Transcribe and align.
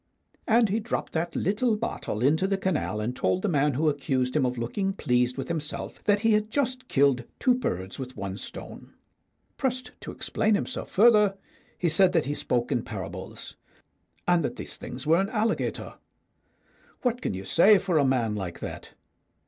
And 0.47 0.69
he 0.69 0.79
dropped 0.79 1.13
that 1.13 1.35
little 1.35 1.77
bottle 1.77 2.23
into 2.23 2.47
the 2.47 2.57
canal, 2.57 2.99
and 2.99 3.15
told 3.15 3.43
the 3.43 3.47
man 3.47 3.75
who 3.75 3.87
accused 3.87 4.35
him 4.35 4.47
of 4.47 4.57
looking 4.57 4.93
pleased 4.93 5.37
with 5.37 5.47
himself 5.47 6.03
that 6.05 6.21
he 6.21 6.31
had 6.33 6.49
just 6.49 6.87
killed 6.87 7.25
two 7.37 7.53
birds 7.53 7.99
with 7.99 8.17
one 8.17 8.37
stone. 8.37 8.95
Pressed 9.57 9.91
to 9.99 10.09
explain 10.11 10.55
himself 10.55 10.89
further, 10.89 11.37
he 11.77 11.87
said 11.87 12.13
that 12.13 12.25
he 12.25 12.33
spoke 12.33 12.71
in 12.71 12.81
parables, 12.81 13.55
and 14.27 14.43
that 14.43 14.55
these 14.55 14.75
things 14.75 15.05
were 15.05 15.19
an 15.21 15.29
alligator. 15.29 15.93
What 17.03 17.21
can 17.21 17.35
you 17.35 17.45
say 17.45 17.77
for 17.77 17.99
a 17.99 18.03
man 18.03 18.33
like 18.33 18.59
that? 18.59 18.93